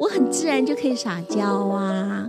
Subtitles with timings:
[0.00, 2.28] 我很自然就可以撒娇啊，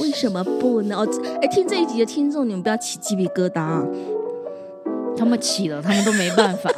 [0.00, 0.96] 为什么不呢？
[0.96, 1.08] 哦，
[1.40, 3.84] 哎，听这一集的听众，你们不要起鸡皮疙瘩啊！
[5.16, 6.70] 他们起了，他们都没办法。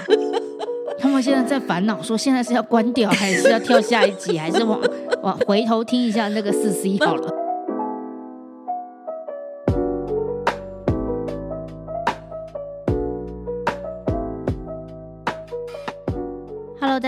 [0.99, 4.81] 他们现在在烦恼，说现在是要关掉，还是要跳下一集，还是往
[5.23, 7.46] 往回头听一下那个四 C 好了。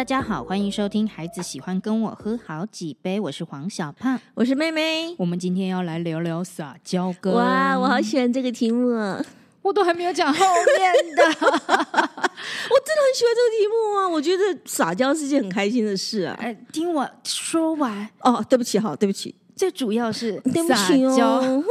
[0.09, 5.15] 家好，欢迎收听《孩子喜欢跟我喝好几杯》，我是黄小胖，我是妹妹。
[5.19, 7.33] 我们今天要来聊聊撒娇歌。
[7.33, 9.23] 哇，我好喜欢这个题目啊！
[9.61, 10.47] 我都还没有讲后
[10.79, 14.09] 面的， 我真的很喜欢这个题目啊！
[14.09, 16.35] 我觉得撒娇是件很开心的事啊！
[16.41, 21.63] 哎，听我说完哦，对不起，好，对不起，最主要是对不起哦。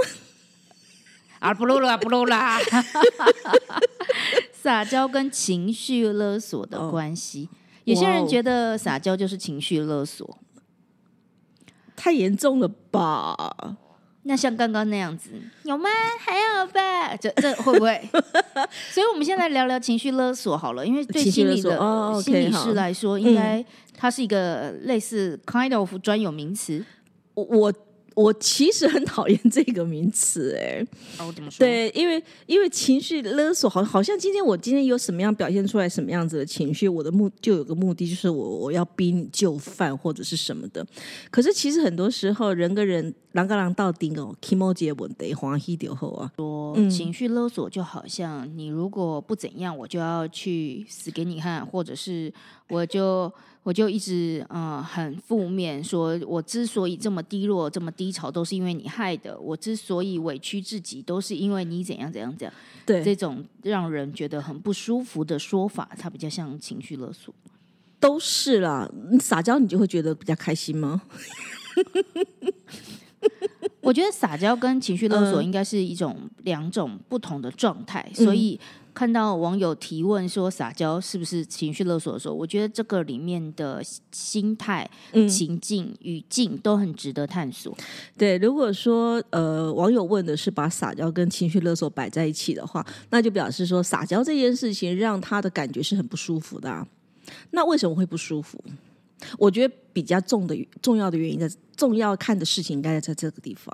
[1.39, 2.59] 啊，不录了，不录啦！
[4.53, 7.49] 撒娇跟情绪勒索的关系，
[7.87, 10.37] 有些人觉得撒娇就是情绪勒索，
[11.95, 13.77] 太严重了吧？
[14.23, 15.29] 那像刚刚那样子
[15.63, 15.89] 有吗？
[16.19, 17.15] 还好吧？
[17.15, 18.09] 这这会不会？
[18.91, 23.63] 所以我们先来聊聊情绪勒索好了，因为对心理的心理师来说，应该
[23.95, 26.85] 它是一个类似 kind of 专有名词。
[27.35, 27.73] 我我。
[28.17, 30.83] 我其实很讨厌这个名词，哎，
[31.19, 31.59] 哦，怎么说？
[31.59, 40.83] 对，因为因为情绪勒索，好，好像今天我今天有什么样表现出来什么样子的情绪，我的目就有个目的，就是我我要逼你就范或者是什么的。
[41.29, 46.31] 可是其实很多时候，人跟人，狼跟狼到底哦，emoji 问题，欢喜就好啊。
[46.37, 52.33] 说情绪勒索就好像你如果不怎样，我就要去死给你看，或者是
[52.69, 53.31] 我就。
[53.63, 59.37] 我就一直嗯很负面，说我之所以这么低落、这么低潮，都是因为你害的。
[59.41, 62.53] 我之所以委屈自己，都是因为你怎样怎样怎样。
[62.85, 67.35] 对，这种让人觉得很不舒服的说法，它比较像情绪勒索。
[67.99, 68.89] 都是啦，
[69.19, 71.01] 撒娇你就会觉得比较开心吗？
[73.83, 78.57] 我觉得撒娇跟情绪勒索应该是一种两种不同的状态，所以。
[78.97, 83.79] 看到网友提问说撒娇是不是情绪勒索的时候，我觉得这个里面的
[84.11, 84.89] 心态、
[85.29, 87.77] 情境、语境都很值得探索。
[88.17, 96.87] 对，如果说呃网友问的是把撒娇跟情绪勒索摆在一起的话，那就表示说撒娇这件事情让他的感觉是很不舒服的。
[97.51, 98.59] 那为什么会不舒服？
[99.37, 103.71] 我觉得比较重的重要的原因在重要看的事情应该在这个地方。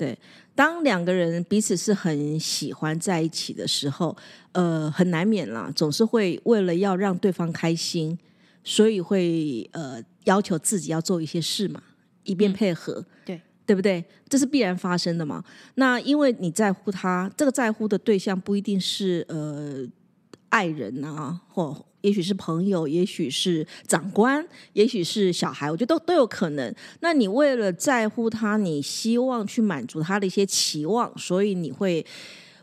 [0.00, 0.18] 对，
[0.54, 4.16] 当两个人彼此是很喜欢在一起的时候，
[4.52, 8.18] 呃，很难免啦，总是会为了要让对方开心，
[8.64, 11.82] 所以会呃要求自己要做一些事嘛，
[12.24, 14.02] 以便配合，对对不对？
[14.26, 15.44] 这是必然发生的嘛。
[15.74, 19.86] 那因为你在乎他，这个在乎的对象不一定是呃
[20.48, 21.84] 爱人啊，或。
[22.02, 26.74] 也许是朋友，也许是长官，也许是小孩，我觉得都都有可能。
[27.00, 32.04] 那你为了在乎他，你希望去满足他的一些期望，所以你会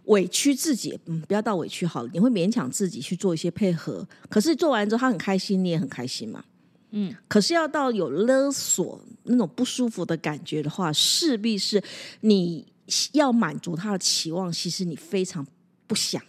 [0.06, 4.08] 委屈自己，嗯，不要到委屈好了，你会勉强自己去做一些配合。
[4.30, 6.44] 可是做完之后，他很开心，你也很开心嘛，
[6.92, 7.16] 嗯。
[7.28, 11.84] 可是要到有勒索那种不舒服的感觉的话，势必是
[12.22, 12.66] 你
[13.12, 15.46] 要满足他的期望，其实你非常
[15.86, 16.22] 不想。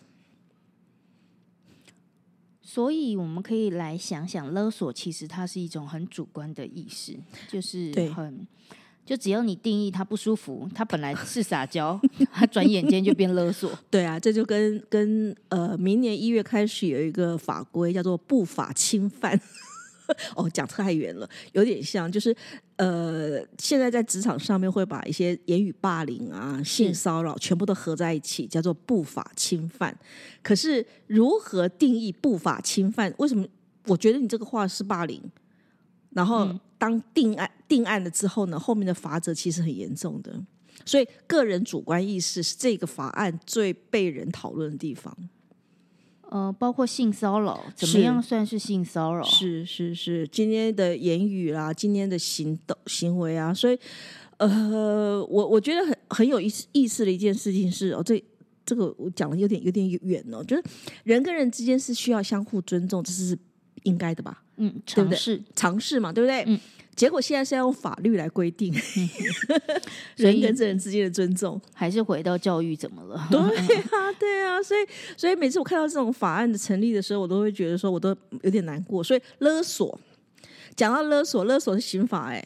[2.79, 7.19] 所以我们可以来想想，勒索其实它是一种很主观的意识，
[7.49, 8.47] 就是很
[9.05, 12.01] 就只要你定义他不舒服，他本来是撒娇，
[12.31, 13.69] 他转眼间就变勒索。
[13.91, 19.41] 对啊，这就跟跟呃，明年一月开始有一个法规叫做不法侵犯。
[20.37, 22.35] 哦，讲太远了，有点像，就是
[22.77, 29.97] 呃，现在在职场上面会把一些言语霸凌啊、性骚扰全部都合在一起，叫做不法侵犯。
[30.43, 33.13] 可是如何定义不法侵犯？
[33.19, 33.47] 为什么
[33.87, 35.23] 我觉得你这个话是霸凌？
[36.11, 36.49] 然后
[36.79, 40.35] 当定案定案了之后呢，后面的罚则其实很严重的。
[40.85, 45.15] 所以个人主观意识是这个法案最被人讨论的地方。
[46.31, 49.23] 呃，包括性骚扰，怎么样算是性骚扰？
[49.25, 53.79] 是是是，今天的言语啦，今天的行动行为啊，所以，
[54.37, 58.23] 呃，我我觉得很很有意思意思的一件事情是，哦，这
[58.67, 60.63] 这个我讲的有点有点远哦，就是
[61.05, 63.39] 人跟人之间是需要相互尊重，这是
[63.85, 64.43] 应该的吧？
[64.59, 66.45] 嗯，尝试尝试嘛，对不对？
[66.47, 66.61] 嗯。
[66.99, 68.75] 结果现在是要用法律来规定
[70.17, 73.29] 人跟人之间的尊重，还是回到教育怎么了？
[73.31, 74.81] 对啊，对啊，所以
[75.17, 78.09] 所以每次我看到这种法案的成立的时候，我都会觉得说，我都
[78.43, 79.03] 有点难过。
[79.03, 79.97] 所以勒索，
[80.75, 82.45] 讲到勒索，勒索是刑法哎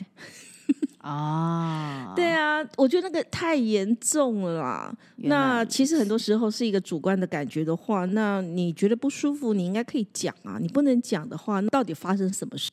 [0.98, 4.94] 啊， 对啊，我觉得那个太严重了啦。
[5.16, 10.58] 那其实很多时候是一个主观的感觉的话，那你觉得不舒服，你应该可以讲啊。
[10.60, 12.70] 你不能讲的话，那到底发生什么事？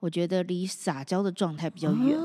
[0.00, 2.18] 我觉得离撒娇的状态比较远，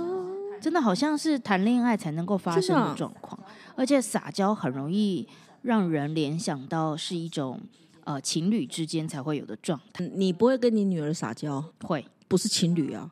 [0.60, 3.40] 真的好像是谈恋爱才能够发生的状况，
[3.76, 5.28] 而且撒娇很容易
[5.62, 7.62] 让人联想到是一种
[8.04, 12.04] 呃情侣之间才会有的状态，你不会跟你女儿撒娇，会。
[12.28, 13.12] 不是情侣啊。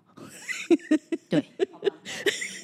[1.29, 1.45] 对，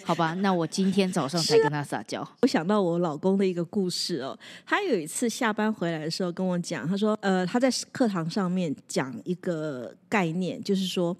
[0.04, 11.16] 好吧，那我今天早上才跟他撒娇，我想到我老公的一个故事哦，他有一次下班回来的时候跟我讲，他说，呃，他在课堂上面讲一个概念，就是说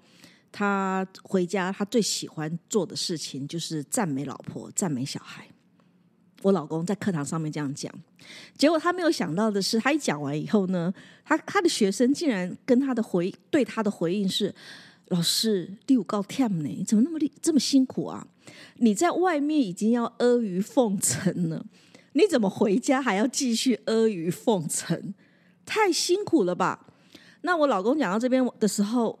[0.52, 5.46] 他回家他最喜欢做的事情就是赞美老婆、赞美小孩。
[6.42, 7.92] 我老公在课堂上面这样讲，
[8.56, 10.92] 结果他没有想到的是，他一讲完以后呢，
[11.22, 14.54] 他他的学生竟然跟他的回对他的回应是
[15.08, 16.68] ：“老师，第五告 t 呢？
[16.68, 18.26] 你怎么那么厉这么辛苦啊？
[18.76, 21.66] 你在外面已经要阿谀奉承了，
[22.14, 25.12] 你怎么回家还要继续阿谀奉承？
[25.66, 26.86] 太辛苦了吧？”
[27.42, 29.18] 那我老公讲到这边的时候，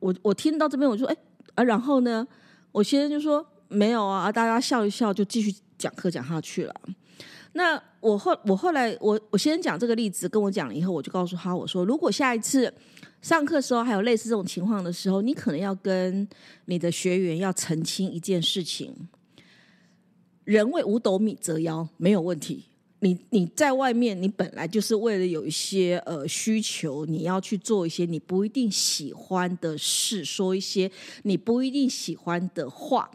[0.00, 1.16] 我我听到这边我就说：“哎
[1.54, 2.26] 啊，然后呢？”
[2.72, 6.74] 我先生就说：“没有啊，大家笑一笑就继续讲课讲下去了。”
[7.52, 12.72] 那我后我后来我我先生讲这个例子跟我讲了以后，我就告诉他我说，如果下一次
[13.20, 16.26] 上课时候还有类似这种情况的时候，你可能要跟
[16.66, 18.94] 你的学员要澄清一件事情：
[20.44, 22.66] 人为五斗米折腰，没有问题。
[23.00, 30.90] 你你在外面，你本来就是为了有一些呃需求，你要去做一些你不一定喜欢的事，说一些
[31.22, 33.10] 你不一定喜欢的话。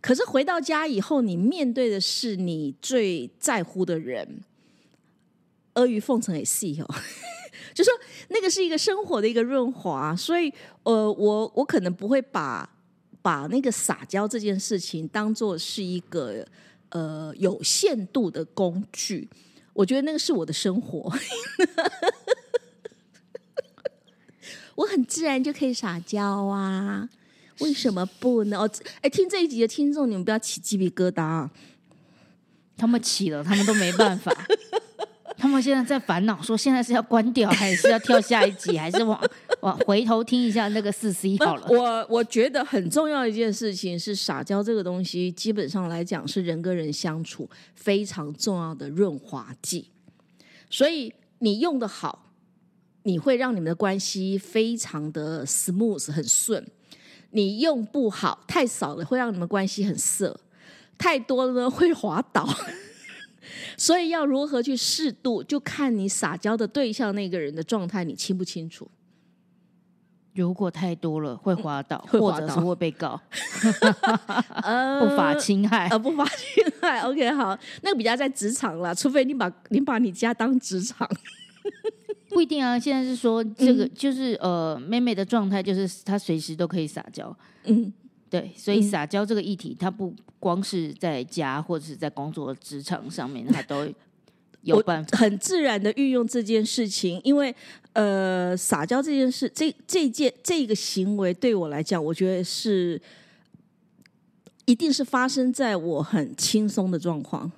[0.00, 4.40] 可是回到家以后，你面对的是你最在乎的人，
[5.74, 6.94] 阿谀奉承也是哦，
[7.72, 7.92] 就说
[8.28, 10.52] 那个是一个生活的一个润滑，所以
[10.82, 12.68] 呃，我我可能不会把
[13.22, 16.44] 把那个撒娇这件事情当做是一个
[16.92, 19.28] 呃有限度的工具，
[19.74, 21.12] 我觉得那个是我的生活，
[24.76, 27.08] 我很自然就可以撒娇啊。
[27.58, 28.58] 为什么不呢？
[28.58, 28.70] 哦，
[29.02, 31.50] 哎，听这一集的听众，你们不要起鸡皮疙瘩啊！
[32.76, 34.34] 他们起了，他们都没办法。
[35.42, 39.20] 他们现在在烦恼，说现在是要关掉，还是要跳下一集，还是往
[39.62, 41.66] 往回头听一下那个四 C 好了。
[41.68, 49.88] 我我觉得很重要一件事情是，撒娇这个东西，基本上来讲是人跟人相处非常重要的润滑剂。
[50.70, 52.30] 所以你用的好，
[53.02, 56.64] 你会让你们的关系非常的 smooth 很顺。
[57.30, 60.38] 你用不好，太少了会让你们关系很涩，
[60.96, 62.48] 太多了呢会滑倒。
[63.76, 68.88] 所以要如何去适度，就看你撒娇的对象那个人的状态，你清不清楚？
[70.34, 73.20] 如果太多了 会滑倒，或者是会被告
[74.64, 75.88] 呃不法侵害。
[75.88, 77.00] 呃，不法侵害。
[77.00, 81.06] OK，好，那个比较在职场啦，除非你把你把你家当职场。
[82.30, 87.36] 不一定啊，现在是说这个就是呃，妹妹的状态就是她随时都可以撒娇。
[87.64, 87.92] 嗯，
[88.30, 93.86] 对，所以撒娇这个议题，她不光是在家或者是在工作职场上面， 他都
[94.62, 95.16] 有办法。
[95.16, 97.54] 很自然的运用这件事情，因为
[97.92, 103.00] 呃，撒娇这件事，这这件这个行为对我来讲，我觉得是
[104.64, 107.50] 一定是发生在我很轻松的状况。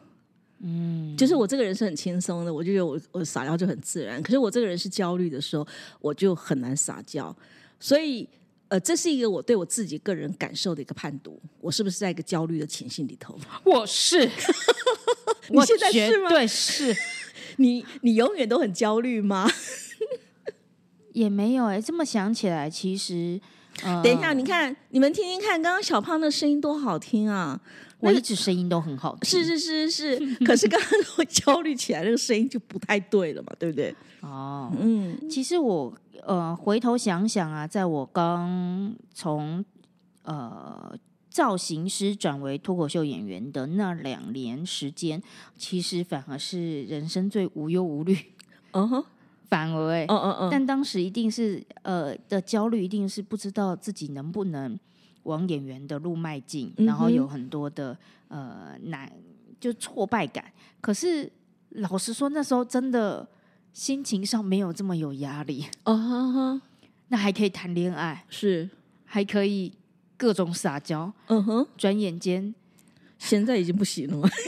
[0.58, 4.22] 嗯，就是我这个人是很轻松的，我就觉得我我撒娇就很自然。
[4.22, 5.66] 可是我这个人是焦虑的时候，
[6.00, 7.34] 我就很难撒娇。
[7.80, 8.28] 所以，
[8.74, 13.38] 呃，这是一个我对我自己个人感受的一个判读，我是不是在一个焦虑的情形里头？
[13.62, 14.28] 我是，
[15.48, 16.92] 你我现在是吗对，是
[17.58, 19.48] 你你永远都很焦虑吗？
[21.14, 23.40] 也没有哎、这么想起来，其实
[23.84, 27.60] 呃，等一下，你看，你们听听看，刚刚小胖的声音多好听啊！
[28.04, 33.94] 我一直声音都很好听，是是是是， 可是刚刚我焦虑起来，那个声音就不太对了嘛，对不对？
[34.20, 34.72] 哦。
[34.80, 35.28] 嗯。
[35.28, 35.92] 其实我
[36.22, 39.64] 呃回头想想啊，在我刚从
[40.22, 40.96] 呃
[41.30, 45.22] 造型师转为脱口秀演员的那两年时间，
[45.56, 48.16] 其实反而是人生最无忧无虑，
[48.72, 49.04] 嗯哼，
[49.48, 54.78] 反而哎、嗯嗯嗯，但当时一定是呃的焦虑，一定是不知道自己能不能
[55.24, 57.96] 往演员的路迈进，然后有很多的
[58.28, 59.10] 呃难
[59.60, 60.44] 就挫败感。
[60.80, 61.30] 可是
[61.70, 63.26] 老实说，那时候真的
[63.72, 66.62] 心情上没有这么有压力，哦哈哈，
[67.08, 68.68] 那还可以谈恋爱，是，
[69.04, 69.72] 还可以
[70.16, 71.12] 各种撒娇。
[71.26, 72.54] 嗯哼，转眼间，
[73.18, 74.28] 现在已经不行了嘛。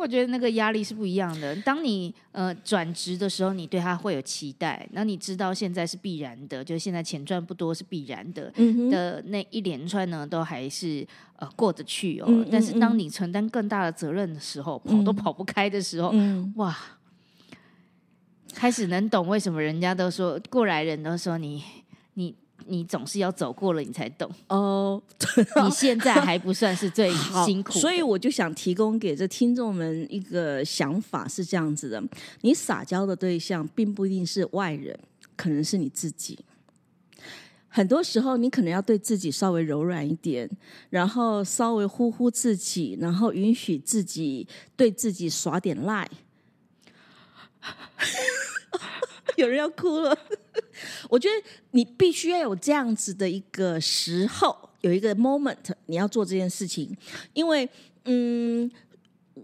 [0.00, 1.54] 我觉得那个压力是不一样的。
[1.56, 8.50] 当你呃转职的时候，你对他会有期待，那你知道现在是必然的，就是现在钱赚不多是必然的。
[8.56, 12.24] 嗯，的那一连串呢，都还是呃过得去哦。
[12.28, 16.74] 嗯嗯但是当你承担更大的责任的时候，跑都跑不开的时候，嗯，哇，
[18.54, 21.62] 开始能懂为什么人家都说过来人都说你
[22.14, 22.34] 你
[22.66, 24.30] 你总是要走过了，你才懂。
[24.48, 25.02] 哦，
[25.64, 27.12] 你现在还不算是最
[27.44, 32.02] 辛苦，所以我就想提供给这听众们一个想法是这样子的：
[32.42, 34.98] 你撒娇的对象并不一定是外人，
[35.36, 36.38] 可能是你自己。
[37.72, 40.50] 很多时候，你可能要对自己稍微柔软一点，
[40.90, 46.08] 然后稍微呼呼自己，然后允许自己对自己耍点赖。
[49.36, 50.18] 有人要哭了。
[51.08, 55.56] 我觉得你必须要有这样子的一个时候，有一个 moment，
[55.86, 56.96] 你要做这件事情，
[57.32, 57.68] 因为
[58.04, 58.70] 嗯，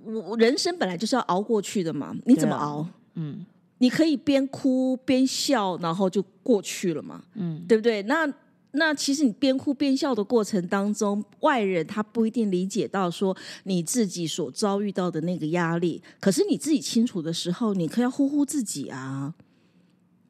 [0.04, 2.86] 我人生本来就是要熬过去的嘛，你怎么熬？
[3.14, 3.44] 嗯
[3.78, 8.02] 你可以边哭边笑，然后就过去了嘛，嗯，对不对？
[8.04, 8.26] 那
[8.70, 19.34] 那其实你边哭边笑的过程当中，外人他不一定理解到说你自己所遭遇到的那个压力，可是你自己清楚的时候，你可以要呼呼自己啊。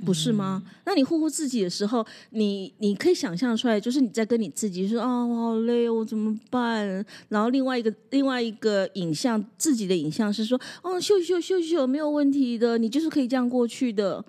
[0.05, 0.63] 不是吗？
[0.85, 7.05] 那你呼呼自己的时候，你你可以想象出来，就是你在跟你自己说啊，我好累，我怎么办？
[7.29, 14.25] 然后另外一个另外一个影像，自己的影像是说，哦，秀秀秀秀没有问题的，你就是可以这样过去的。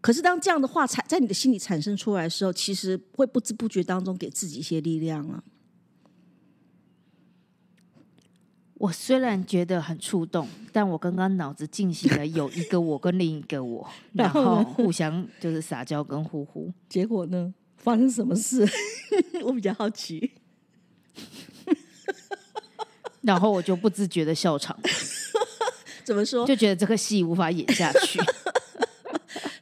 [0.00, 5.42] 可是当这样的话产在你的心里产生出来的时候，其实会不知不觉当中给自己一些力量啊。
[8.82, 16.68] 我虽然觉得很触动，但我刚刚脑子进行了有一个我跟另一个我， 然后互相就是撒娇跟呼呼。
[16.90, 18.68] 结果呢，发生什么事？
[19.44, 20.32] 我比较好奇。
[23.20, 24.76] 然后我就不自觉的笑场，
[26.02, 26.44] 怎么说？
[26.44, 28.18] 就觉得这个戏无法演下去。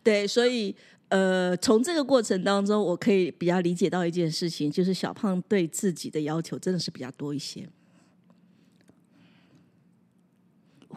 [0.02, 0.74] 对，所以
[1.10, 7.68] 呃，从这个过程当中，我可以比较理解到一件事情，就是小胖对自己的要求真的是比较多一些。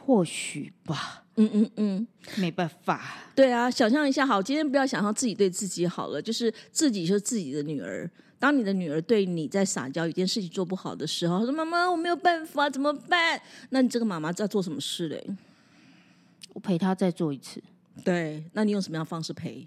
[0.06, 3.02] 或许吧，嗯嗯嗯，没办法。
[3.34, 8.10] 对啊，想象一下，好，今天不要想象自己对自己好了，就是自己就是自己的女儿。
[8.38, 13.42] 当你的女儿对你在撒娇，一件事情做不好的时候，她说：“妈妈，我没有办法，怎么办？”
[13.72, 15.26] 那你这个妈妈在做什么事嘞？
[16.52, 17.64] 我陪她再做一次。
[18.04, 19.66] 对，那你用什么样的方式陪？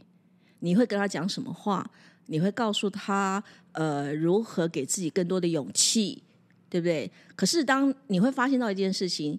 [0.58, 1.90] 你会跟她讲什么话？
[2.26, 6.22] 你会告诉她呃如何给自己更多的勇气，
[6.68, 7.10] 对不对？
[7.34, 9.38] 可是当你会发现到一件事情，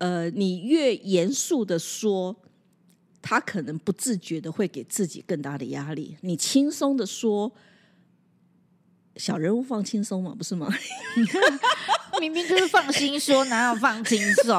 [0.00, 2.34] 呃，你越严肃的说，
[3.22, 6.16] 他可能不自觉的会给自己更大的压力。
[6.22, 7.52] 你轻松的说，
[9.16, 10.72] 小人物放轻松嘛，不是吗？
[12.18, 14.58] 明明就是放心说，哪有放轻松？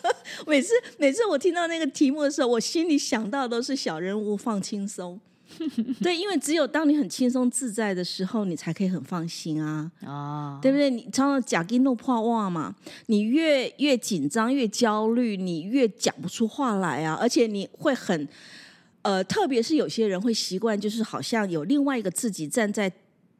[0.46, 5.18] 每次每次我听到那个题目的时候，我心里想到都是小人物放轻松。
[6.02, 10.90] 对，因为只有当你很轻松自在的时候，你才可以很放心啊，哦，对不对？
[10.90, 12.74] 你常常假金弄破话嘛，
[13.06, 18.28] 你越越紧张越焦虑，你越讲不出话来啊，而且你会很
[19.02, 22.92] 呃，特别是有些人会习惯，就是好像有另外一个自己站在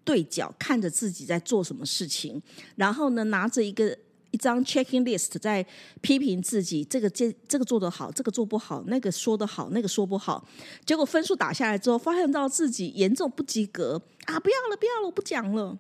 [0.04, 2.40] 对角看着自己在做什么事情，
[2.76, 3.96] 然后呢拿着一个。
[4.32, 5.64] 一张 checking list 在
[6.00, 10.44] 批评自己，这个这这个做得好，这个做不好，那个说得好，那个说不好，
[10.84, 14.40] 结果分数打下来之后，发现到自己严重不及格啊！
[14.40, 15.78] 不要了，不要了，我不讲了。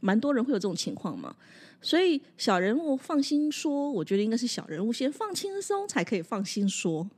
[0.00, 1.36] 蛮多人会有这种情况嘛，
[1.80, 7.08] 所以小人物放心说，我觉得应该是小人物先放轻松，才可以放心说。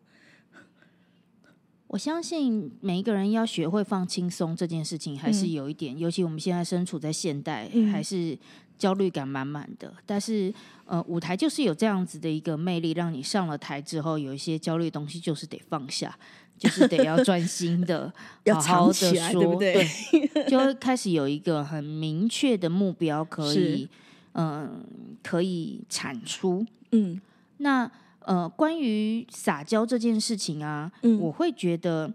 [1.88, 7.90] 我相信每一个人要学会放轻松这件事情，还是有一点，尤其我们现在身处在现代，嗯。
[7.90, 8.38] 还是
[8.78, 9.92] 焦虑感满满的。
[10.06, 10.52] 但是，
[10.84, 16.16] 呃，舞台就是有这样子的一个魅力，让你上了台之后，有一些焦虑的东西就是得放下，
[16.58, 18.12] 就是得要专心的
[18.44, 20.44] 要好好的说，对不 对？
[20.48, 23.88] 就会开始有一个很明确的目标，可以是，
[24.34, 24.84] 嗯、
[25.22, 26.66] 可以产出。
[26.92, 27.18] 嗯。
[27.60, 27.90] 那
[28.28, 31.18] 呃，关于撒娇这件事情啊，嗯。
[31.18, 32.12] 我会觉得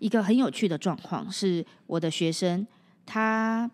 [0.00, 2.66] 一个很有趣的状况是，我的学生
[3.06, 3.70] 他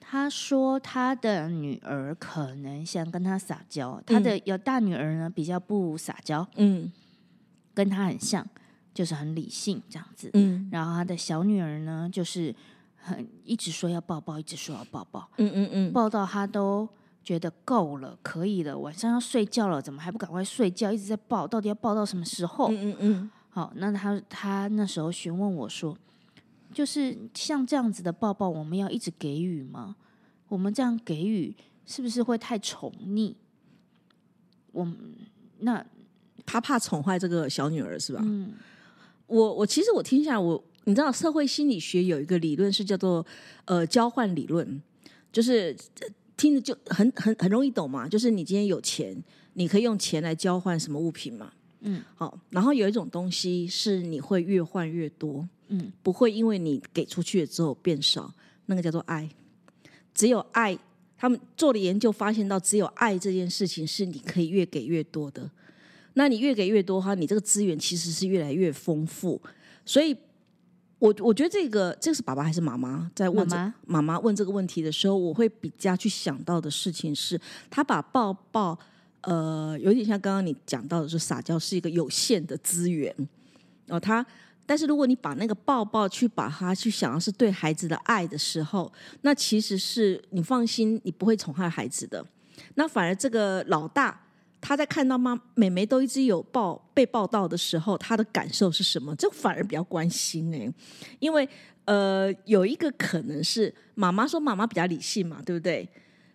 [0.00, 6.90] 他说他的女儿可能想跟他撒娇，他的有大女儿呢比较不撒娇，嗯。
[7.72, 8.44] 跟他很像，
[8.92, 10.28] 就是很理性这样子。
[10.34, 10.68] 嗯。
[10.72, 12.52] 然后他的小女儿呢，就是
[12.96, 16.88] 很一直说要抱抱，一直说要抱抱，嗯嗯嗯，抱到他都
[17.22, 20.90] 觉得够了，可以了，晚上要睡觉了，怎么还不赶快睡觉？
[20.90, 22.68] 一直在抱，到底要抱到什么时候？
[22.72, 25.96] 嗯嗯嗯，好，那他他那时候询问我说，
[26.72, 29.96] 就是像这样子的抱抱，我们要一直给予吗？
[30.48, 31.54] 我们这样给予
[31.86, 33.34] 是不是会太宠溺？
[34.72, 34.96] 我们
[35.58, 35.84] 那
[36.46, 38.20] 他怕宠坏这个小女儿是吧？
[38.24, 38.54] 嗯
[39.26, 43.24] 我我其实我听下来，我你知道社会心理学有一个理论是叫做
[43.66, 44.82] 呃交换理论，
[45.30, 46.08] 就是呃
[46.40, 49.14] 听着就很很很容易懂嘛，就是你今天有钱，
[49.52, 51.52] 你可以用钱来交换什么物品嘛？
[51.80, 58.32] 嗯，好，然后有一种东西是你会越换越多，嗯，不会因为你给出去了之后变少，
[58.64, 59.28] 那个叫做爱。
[60.14, 60.78] 只有爱，
[61.18, 65.50] 他们做的研究发现到，只有爱这件事情是你可以越给越多的。
[66.14, 69.38] 那你越给越多的话，你这个资源其实是越来越丰富。
[69.84, 70.16] 所以，
[71.00, 78.78] 我我觉得这个这个是爸爸还是妈妈在问这妈妈妈妈问这个问题的时候，我会比较去想到的事情是，他把抱抱，
[79.22, 83.12] 呃，有点像刚刚你讲到的，是撒娇是一个有限的资源
[83.88, 84.24] 哦，他。
[84.66, 88.92] 但是如果你把那个抱抱去把它去想要是对孩子的爱的时候，
[89.22, 92.24] 那其实是你放心，你不会宠坏孩子的。
[92.76, 94.20] 那反而这个老大
[94.60, 99.14] 他在看到妈妹妹都一直有报被报道的时候，他的感受是什么？
[99.16, 100.72] 这反而比较关心哎、
[101.18, 101.48] 因为
[101.86, 105.88] 呃有一个可能是妈妈说妈妈比较理性嘛，对不对？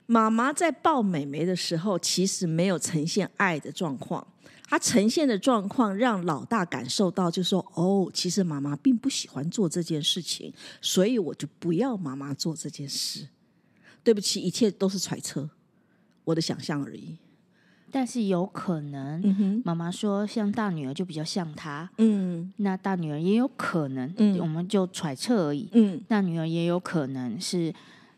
[0.08, 4.26] 妈妈在抱美眉的时候，其实没有呈现爱的状况。
[4.68, 10.52] 她呈现的状况让老大感受到，就说：“哦，其实妈妈并不喜欢做这件事情，
[10.82, 13.28] 所以我就不要妈妈做这件事。”
[14.04, 15.50] 对不起，一切都是揣测，
[16.24, 17.18] 我的想象而已。
[17.96, 25.70] 但是有可能，妈妈说像大女儿就比较像她，嗯那大女儿也有可能，嗯我们就揣测而已。
[25.72, 27.74] 嗯大女儿也有可能是，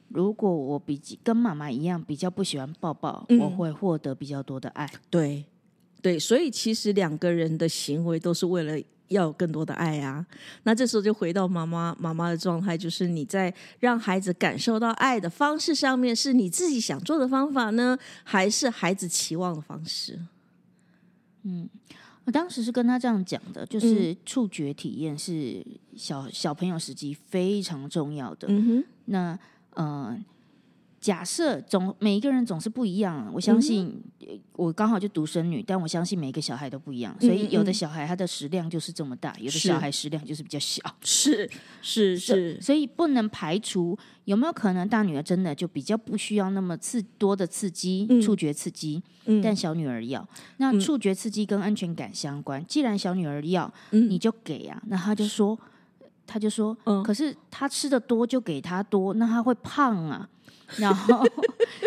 [0.07, 4.89] 如果我比跟妈妈一样比较不喜欢抱抱，嗯我会获得比较多的爱。
[5.11, 5.45] 对
[6.01, 10.25] 对，所以其实两个人的行为都是为了要有更多的爱啊。
[10.63, 20.19] 那这时候就回到妈妈妈妈的状态，就是你在让孩子感受到爱的方式上面，是你自己想做的方法呢，还是孩子期望的方式？
[21.43, 21.69] 嗯
[22.25, 28.49] 我当时是跟他这样讲的，就是触觉体验是小小朋友时期非常重要的。
[28.49, 29.39] 嗯哼，那
[29.75, 30.17] 呃，
[31.07, 40.83] 假设总每一个人总是不一样，我相信、呃我刚好就独生女，但我相信每一个小孩都不一样，所以有的小孩他的食量就是这么大，有的小孩食量就是比较小。
[41.01, 41.49] 是
[41.81, 50.27] 是 是，所以不能排除有没有可能大女儿真的就比较不需要那么刺多的刺激，嗯触觉刺激，嗯但小女儿要。
[50.57, 54.81] 那嗯触觉刺激跟安全感相关，既然小女儿要，嗯你就给啊。
[54.87, 55.57] 那他就说，
[56.25, 60.27] 他就说，嗯可是他吃的多就给他多，那他会胖啊。
[60.77, 61.23] 然后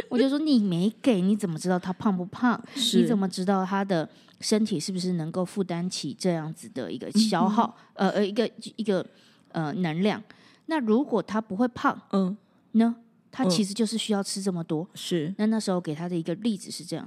[0.08, 2.60] 我就说你没给，你怎么知道他胖不胖？
[2.94, 4.08] 你怎么知道他的
[4.40, 7.76] 身体是不是能够负担起这样子的一个消耗？
[7.94, 9.04] 呃呃，一个一个
[9.52, 10.22] 呃能量？
[10.66, 12.36] 那如果他不会胖嗯
[12.72, 12.96] 呢？
[13.32, 14.88] 他嗯其实就是需要吃这么多。
[14.94, 17.06] 是那那时候给他的一个例子是这样：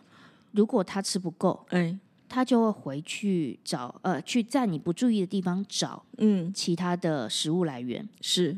[0.51, 1.97] 如果他吃不够，哎
[2.29, 8.57] 他就会回去找呃，去在你不注意的地方找嗯其他的食物来源是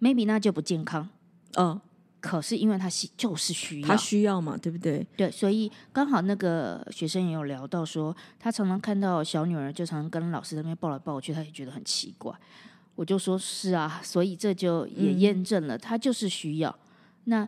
[0.00, 1.08] ，maybe 那就不健康。
[1.56, 1.80] 哦，
[2.20, 5.06] 可是因为他需就是需要，他需要嘛，对不对？
[5.16, 12.34] 对，所以刚好那个学生也有聊到说，他常常看到小女儿就常常跟老师在那边抱来抱去，他也觉得很奇怪。
[12.94, 16.78] 我就说是啊，所以这就也嗯验证了，他就是需要。
[17.24, 17.46] 那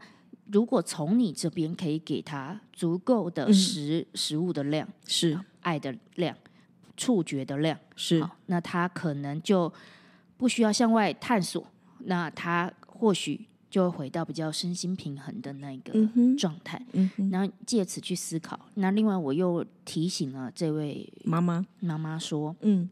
[0.50, 6.36] 如果从你这边可以给他足够的嗯食、食物的量、是爱的量、
[6.96, 9.72] 触觉的量，是好，那他可能就
[10.36, 11.64] 不需要向外探索，
[12.00, 15.92] 那他或许就会回到比较身心平衡的那个
[16.38, 16.80] 状态。
[17.30, 18.58] 然后借此去思考。
[18.76, 22.88] 那另外，我又提醒了这位妈妈妈妈说，嗯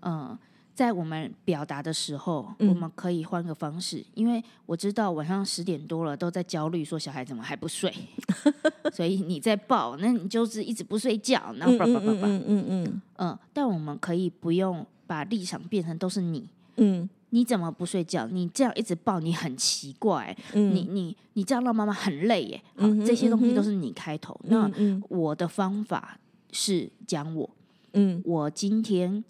[0.00, 0.36] 呃，
[0.74, 7.94] 在我们表达的时候，嗯我们可以换个方式，因为我知道晚上十点多了都在焦虑，说小孩怎么还不睡，
[8.92, 16.48] 所以你在抱，那你就是一直不睡觉，然后叭叭叭叭，嗯嗯嗯嗯，但我们可以不用把立场变成都是你。
[16.78, 18.26] 嗯你怎么不睡觉？
[18.26, 20.36] 你这样一直抱，你很奇怪。
[20.52, 22.62] 嗯，你你你这样让妈妈很累耶。
[22.76, 24.38] 好，嗯这些东西都是你开头。
[24.44, 24.70] 那
[25.08, 26.18] 我的方法
[26.52, 27.48] 是讲我，
[27.92, 29.22] 嗯我今天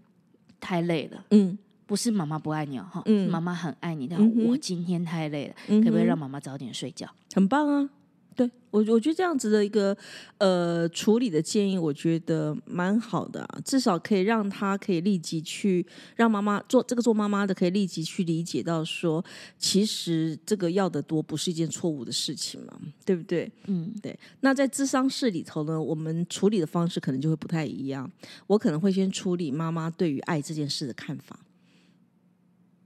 [0.60, 7.08] 太累了，嗯不是妈妈不爱你哦，哈，嗯妈妈很爱你，但我今天太累了，嗯，可不可以让妈妈早点睡觉？
[7.34, 7.90] 很棒啊！
[8.38, 9.96] 对我，我觉得这样子的一个
[10.38, 19.24] 呃处理的建议，我觉得蛮好的、啊，至少可以让他可以立即去让妈妈做这个做妈妈的可以立即去理解到说，
[19.58, 23.50] 其实这个要的多不是一件错误的事情嘛，对不对？
[23.66, 24.16] 嗯对。
[24.38, 28.08] 那在智商室里头呢，我们处理的方式可能就会不太一样。
[28.46, 31.36] 我可能会先处理妈妈对于爱这件事的看法。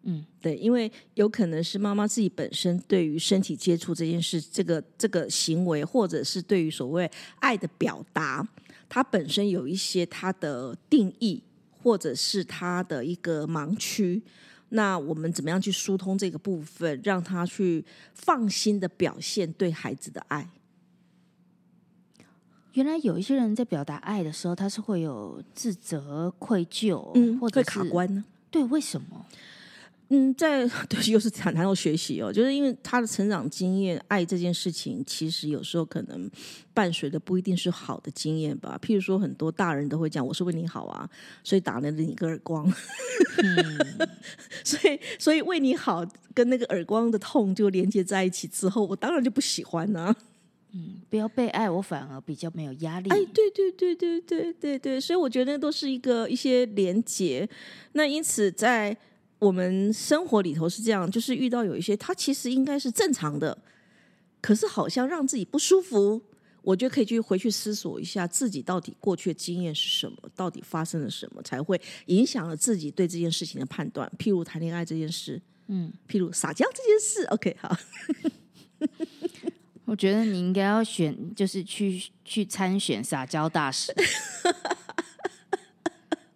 [0.05, 8.47] 嗯对，因为有可能是妈妈自己本身对于身体接触这件事，这个这个行为，或者是对于所谓爱的表达，
[8.89, 11.43] 它本身有一些它的定义，
[11.83, 14.23] 或者是它的一个盲区。
[14.71, 17.85] 那我们怎么样去疏通这个部分，让他去
[18.15, 20.49] 放心的表现对孩子的爱？
[22.73, 28.25] 原来有一些人在表达爱的时候，他是会有自责、愧疚，嗯，或者会卡关呢。
[28.51, 29.27] 对，为什么？
[30.15, 36.31] 嗯，在 对，又是谈谈到学习哦，就是因为他的成长经验，爱这件事情，其实有时候可能
[36.75, 38.79] 伴随的不一定是好的经验吧。
[38.83, 41.09] 譬如说，很多大人都会讲：“我是为你好啊，
[41.43, 42.71] 所以打了你一个耳光。
[44.63, 50.15] 所以，所以为你好跟那个耳光的痛就连接在一起之后，我当然就不喜欢啊。
[51.09, 53.09] 不要被爱，我反而比较没有压力。
[53.11, 57.49] 哎，对对对对对对对，所以我觉得都是一个一些连结。
[57.93, 58.97] 那因此，在
[59.43, 63.59] 我们生活里头是这样，就是遇到有一些他其实应该是正常的，
[64.41, 66.23] 可是好像让自己不舒服。
[66.63, 74.09] 我觉得可以去回去思索一下，自己到底过去的经验是什么，到底发生了什么，才会影响了自己对这件事情的判断。
[74.17, 77.25] 譬如谈恋爱这件事，嗯，譬如撒娇这件事。
[77.31, 77.77] OK，好，
[79.87, 83.93] 我觉得你应该要选，就是去去参选撒娇大使，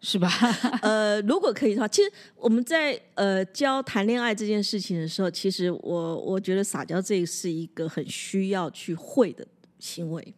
[0.09, 0.31] 是吧？
[0.83, 9.45] 呃，如果可以的话，其实我们在呃教谈恋爱这件事情的时候，其实我我觉得撒娇这是一个很需要去会的
[9.81, 10.35] 行为。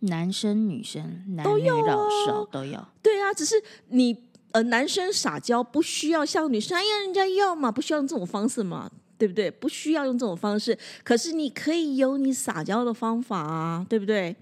[0.00, 2.84] 男生、女生、男女老啊少都有。
[3.00, 3.54] 对啊，只是
[3.90, 9.48] 你呃男生撒娇不需要像女生，哎呀人家要嘛，不需要用这种方式嘛，对不对？
[9.48, 14.34] 不需要用这种方式，可是你可以有你撒娇的方法啊，对不对？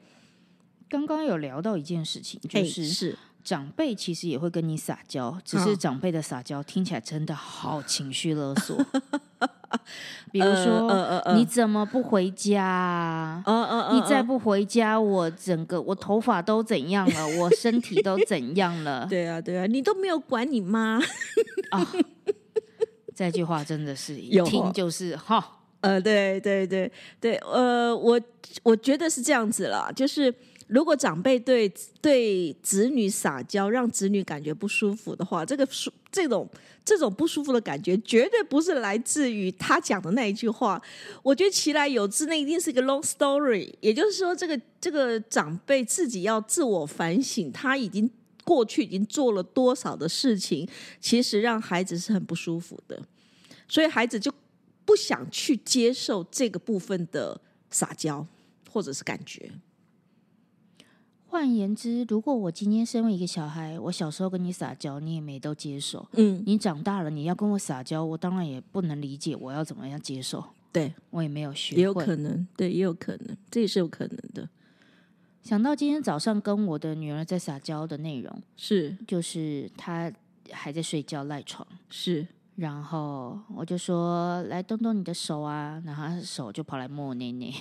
[0.88, 8.76] 刚刚有聊到一件事情，就哎是是长辈其实也会跟你撒娇，只是嗯长辈的撒娇听起来真的好情绪勒索。
[10.32, 13.42] 比如呃说，呃呃呃你怎么不回家啊？
[13.92, 17.28] 你再不回家，我整个我头发都怎样了？
[17.38, 19.06] 我身体都怎样了？
[19.08, 21.00] 对啊对啊，你都没有管你妈，
[21.70, 21.92] 啊，
[23.14, 28.20] 这句话真的是一听就是哈，呃，对对对对，呃，我
[28.64, 30.34] 我觉得是这样子啦，就是
[30.70, 31.68] 如果长辈对
[32.00, 36.48] 对子女撒娇，让子女感觉不舒服的话，这个舒这种
[36.84, 40.80] 这种不舒服的感觉，绝对不是来自于他讲的那一句话。
[41.24, 43.72] 我觉得其来有之，那一定是一个 long story。
[43.80, 48.08] 也就是说，这个这个长辈自己要自我反省，他已经
[48.44, 50.68] 过去已经做了多少的事情，
[51.00, 53.02] 其实让孩子是很不舒服的，
[53.66, 54.32] 所以孩子就
[54.84, 58.24] 不想去接受这个部分的撒娇
[58.70, 59.50] 或者是感觉。
[61.30, 66.04] 换言之，如果我今天身为一个小孩，我小时候跟你撒娇，你也没都接受。
[66.14, 70.44] 嗯，你长大了，你要跟我撒娇，我当然也不能理解，我要怎么样接受？
[70.72, 71.76] 对，我也没有学。
[71.76, 74.48] 也有可能，对，也有可能，这也是有可能的。
[75.44, 80.12] 想到今天早上跟我的女儿在撒娇的内容，是就是她
[80.50, 87.54] 还在睡觉赖床，是，然后我就说来动动你的手啊，然后她手就跑来摸我内内，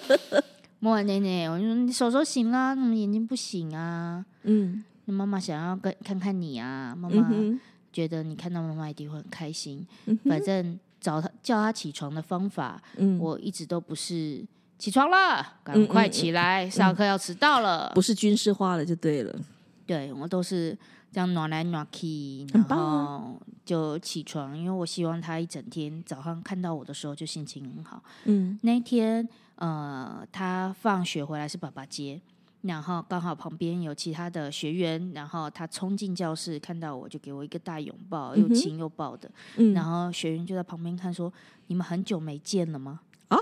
[0.78, 4.24] 摸完奶奶，我就说你手手醒啦，怎么眼睛不醒啊？
[4.42, 7.28] 嗯那妈妈想要跟看看你啊，妈妈
[7.92, 9.86] 觉得你看到妈妈一定会很开心。
[10.06, 14.44] 嗯反正找他叫他起床的方法，嗯，我一直都不是
[14.78, 17.92] 起床了，赶快起来，上课要迟到了。
[17.94, 19.34] 不是军事化了就对了。
[19.86, 20.76] 对我都是
[21.12, 28.02] 这样暖来暖去，然后就起床，因为我希望他一整天早上看到我的时候就心情很好。
[28.24, 32.20] 嗯那一天，呃，他放学回来是爸爸接，
[32.62, 39.30] 然后刚好旁边有其他的学员，然后他冲进教室看到我就给我一个大拥抱，又亲又抱的。
[39.56, 41.32] 嗯，然后学员就在旁边看说
[41.68, 43.38] ：“你们很久没见了吗啊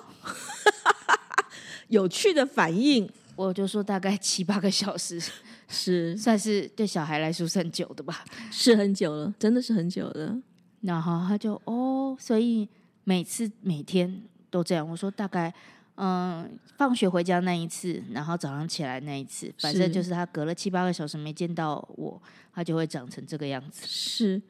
[1.88, 5.20] 有趣的反应？”我就说大概七八个小时，
[5.66, 8.24] 是算是对小孩来说算久的吧。
[8.52, 10.40] 是很久了，真的是很久了。
[10.82, 12.68] 然后他就哦，所以
[13.02, 14.88] 每次每天都这样。
[14.88, 15.52] 我说大概
[15.96, 22.20] 嗯，放学回家那一次，然后早上起来那一次，反正就是他隔了七八个小时没见到我，
[22.52, 23.86] 他就会长成这个样子。
[23.86, 24.42] 是，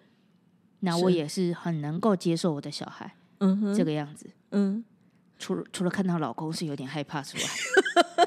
[0.80, 4.30] 那我也是很能够接受我的小孩嗯哼，这个样子。
[4.52, 4.82] 嗯，
[5.38, 7.42] 除了除了看到老公是有点害怕之外，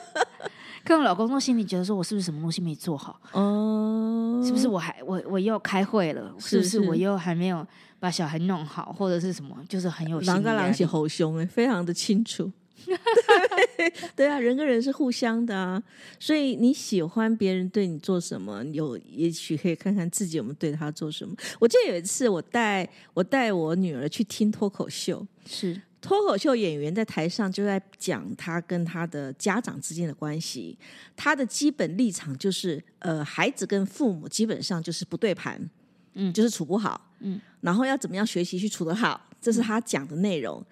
[0.86, 3.20] 看到老公，都心里觉得说我是不是什么东西没做好？
[3.32, 6.34] 哦，是不是我还我我又开会了？
[6.40, 7.66] 是不是我又还没有
[8.00, 9.58] 把小孩弄好，或者是什么？
[9.68, 12.52] 就是很有心狼跟狼血吼凶哎，非常的清楚。
[12.86, 15.82] 对 对啊，人跟人是互相的啊，
[16.20, 21.36] 所以你喜欢别人对你做什么，有也许可以看看自己有没有对他做什么。
[21.60, 30.78] 我记得有一次，我带我带我女儿去听脱口秀，是脱口秀演员在台上就在讲他跟他的家长之间的关系，
[31.16, 35.70] 他的基本立场就是，呃，孩子跟父母基本上就是不对盘，
[36.14, 40.64] 嗯就是处不好，嗯，然后要怎么样学习去处得好，这是他讲的内容。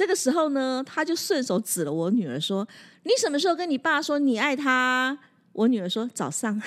[0.00, 2.66] 这个时候呢，他就顺手指了我女儿说
[3.04, 5.18] ：“你什么时候跟你爸说你爱他？”
[5.52, 6.58] 我女儿说：“早上。”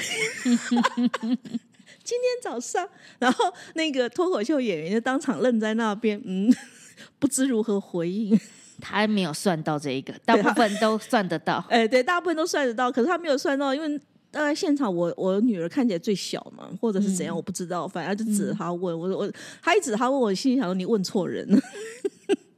[2.03, 6.53] 今天早上，然后那个脱口秀演员就当场愣在那边，嗯，
[7.17, 8.39] 不知如何回应。
[8.79, 11.65] 他还没有算到这一个，大部分都算得到。
[11.71, 21.59] 哎，对，大部分都算得到，可是他没有算到，因为大概现场我我女儿看起来最小嘛，或者是怎样，我不知道，反正就指着他问我，我他一指他问我，心里想说你问错人了，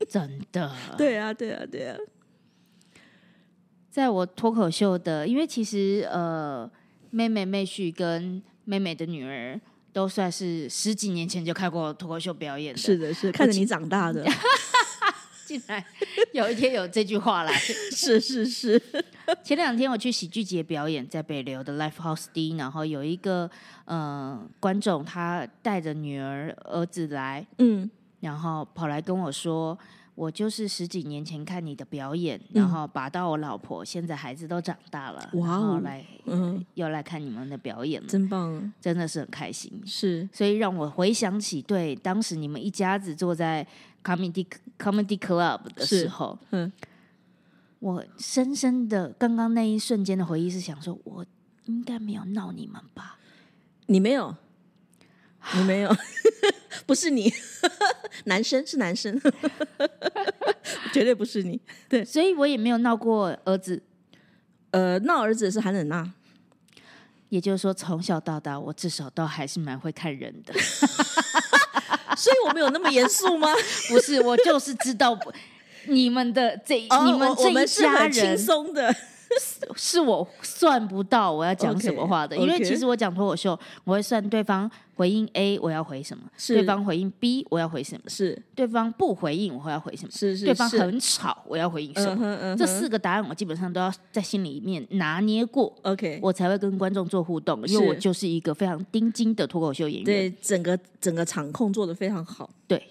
[0.10, 0.72] 真的。
[0.98, 1.98] 对啊，对啊，对啊。
[3.89, 6.70] 在我脱口秀的，因为其实呃，
[7.12, 9.60] 妹妹妹婿跟妹妹的女儿
[9.94, 14.26] 都算是十几年前就看过脱口秀表演的，是的，是看着你长大的。
[15.46, 15.82] 竟然
[16.34, 17.54] 有一天有这句话来，
[17.94, 18.82] 是是是。
[19.44, 23.50] 前两天我去喜剧节表演，在北流的 Life House D，然后有一个
[23.86, 27.89] 呃观众，他带着女儿儿子来，嗯，
[28.25, 29.77] 然后跑来跟我说。
[30.15, 39.69] 我就是十几年前看你的表演，然后把到我老婆，现在孩子都长大了，然后来，嗯，又来看你们的表演，真棒，真的是很开心。
[39.85, 43.67] 是，所以让我回想起对当时你们一家子坐在
[44.01, 44.47] comedy
[44.79, 46.71] comedy club 的时候，嗯，
[47.79, 51.25] 我深深的刚刚那一瞬间的回忆是想说，我
[51.65, 53.17] 应该没有闹你们吧？
[53.88, 54.33] 你没有，
[55.53, 55.95] 你没有。
[56.86, 57.34] 不是你，
[58.25, 59.19] 男生是男生，
[60.93, 61.60] 绝对不是你。
[61.89, 63.81] 对，所以我也没有闹过儿子。
[64.71, 66.13] 呃，闹儿子是韩冷娜，
[67.29, 70.53] 也就是说，从小到大，我至少都还是蛮会看人的。
[72.17, 73.47] 所以我们有那么严肃吗？
[73.89, 75.17] 不是，我就是知道
[75.88, 78.93] 你们的这你们这一家人轻松的。
[79.75, 88.41] 是我算不到我要讲什么话的，因为其实我讲脱口秀，我会算对方回应 A 我要回什么，对方回应 B 我要回什么，是。
[88.55, 102.81] 对方不回应我要回什么，是是对方很吵我要回应什么，这四个答案我基本上都要在心里面拿捏过，OK，我才会跟观众做互动，因为我就是一个非常钉钉的脱口秀演员，对整个整个场控做的非常好，对，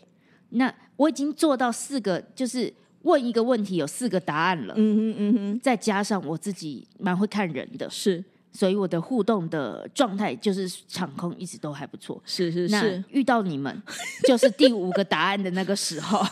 [0.51, 2.73] 那我已经做到四个就是。
[3.05, 13.05] 问一个问题有四个答案了，嗯哼嗯哼，再加上我自己蛮会看人的，是，所以我的互动的状态就是场控一直都还不错，是是是。
[13.11, 13.83] 遇到你们
[14.27, 16.25] 就是第五个答案的那个时候，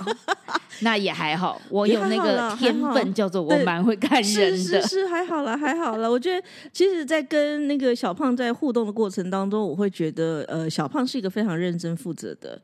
[0.80, 6.10] 那也还好，我有那个天分叫做我蛮会看人的，是是还好了还好了。
[6.10, 12.60] 我觉得其实，在跟那个小胖在互动的过程当中，我会觉得呃，小胖是一个非常认真负责的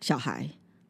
[0.00, 0.46] 小孩。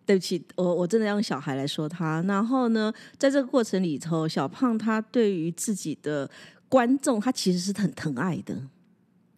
[0.06, 2.22] 对不起，我我真的要用小孩来说他。
[2.28, 6.30] 然后呢，在这个过程里头，小胖他对于自己的
[6.68, 8.54] 观众，他其实是很疼爱的。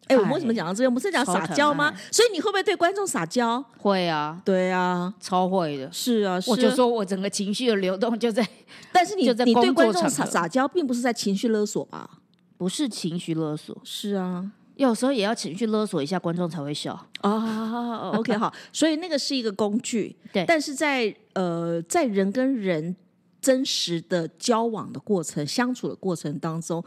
[0.09, 0.93] 哎，我们为什么讲到这边？
[0.95, 1.93] 不是讲撒娇吗？
[2.13, 3.61] 所以你会不会对观众撒娇？
[3.77, 5.91] 会啊，对啊，超会的。
[5.93, 8.49] 是啊，我就说我整个情绪的流动就在，
[8.93, 12.19] 但是你你对观众撒撒娇，并不是在情绪勒索吧？
[12.57, 14.53] 不是情绪勒索，是啊。
[14.77, 18.11] 有时候也要情绪勒索一下观众才会笑啊。
[18.11, 20.45] OK，好，所以那个是一个工具，对。
[20.47, 22.95] 但是在呃，在人跟人
[23.41, 26.85] 真实的交往的过程、相处的过程当中，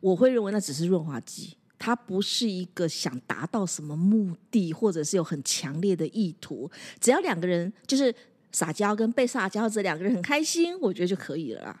[0.00, 6.68] 我会认为那只是润滑剂，它不是一个想达到什么目的，或者是有很强烈的意图。
[6.98, 8.12] 只要两个人就是
[8.50, 11.80] 撒娇跟被撒娇这两个人很开心，我觉得就可以了啦。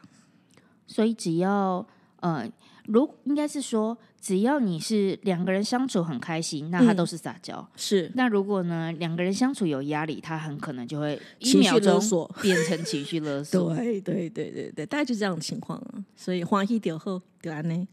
[0.86, 1.84] 所以只要
[2.20, 2.48] 呃。
[2.90, 7.66] 如应该是说，只要你是两个人相处很开心，那他都是撒娇。
[7.76, 8.10] 是。
[8.14, 13.74] 那如果呢，两个人相处有压力，他很可能就会情绪勒索，变成情绪勒索。
[13.76, 16.04] 对对对对对，大概就这样的情况啊。
[16.16, 17.88] 所以欢喜点后对安呢。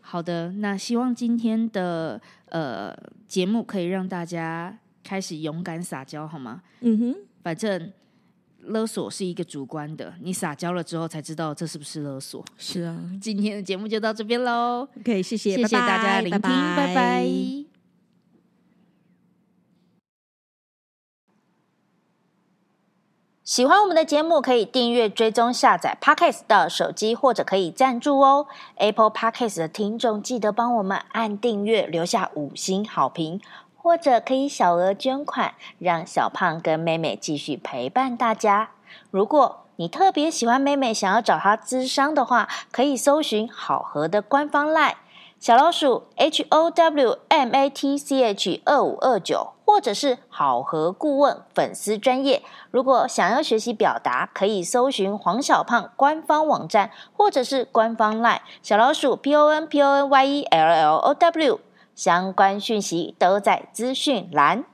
[0.00, 2.94] 好的，那希望今天的呃
[3.26, 6.62] 节目可以让大家开始勇敢撒娇，好吗？
[6.80, 7.92] 嗯哼，反正。
[8.60, 12.44] 勒索是一个主观的，你撒娇了之后才知道这是不是勒索。
[12.56, 14.86] 是啊， 今天的节目就到这边喽。
[15.00, 17.28] OK，谢谢，谢谢大家聆听，拜拜。
[23.42, 28.46] 喜欢我们的节目，可以订阅、追踪、下载 Podcast 到手机，或者可以赞助哦。
[28.74, 33.40] Apple Podcast 的听众记得帮我们按订阅，留下五星好评。
[33.88, 38.68] 或者可以小额捐款，让小胖跟妹妹继续陪伴大家。
[39.10, 44.92] 如果你特别喜欢妹妹，想要找她咨商的话，可以搜寻好合的官方 LINE
[45.40, 52.42] 小老鼠 H O W M A T C H 二五二九，或者是好合顾问粉丝专业。
[52.70, 61.60] 如果想要学习表达，可以搜寻黄小胖官方网站，或者是官方 LINE 小老鼠 P O N P O N Y E L L O W。
[61.98, 64.64] 相关讯息都在资讯栏。